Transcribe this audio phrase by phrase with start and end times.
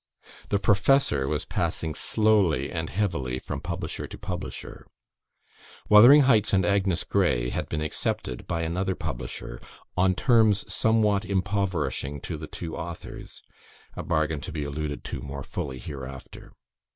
[0.49, 4.87] "The Professor" was passing slowly and heavily from publisher to publisher.
[5.89, 9.61] "Wuthering Heights" and "Agnes Grey" had been accepted by another publisher,
[9.95, 13.43] "on terms somewhat impoverishing to the two authors;"
[13.95, 16.51] a bargain to be alluded to more fully hereafter.